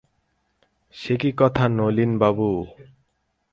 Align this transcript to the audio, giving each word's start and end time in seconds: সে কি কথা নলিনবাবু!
সে 0.95 1.13
কি 1.21 1.29
কথা 1.37 1.63
নলিনবাবু! 1.77 2.49